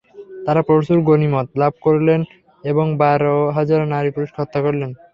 তারা 0.45 0.61
প্রচুর 0.67 0.97
গণিমত 1.07 1.47
লাভ 1.61 1.73
করলেন 1.81 2.19
এবং 2.63 2.85
বার 3.01 3.21
হাজার 3.57 3.81
নারী-পুরুষকে 3.93 4.39
হত্যা 4.39 4.59
করলেন। 4.65 4.89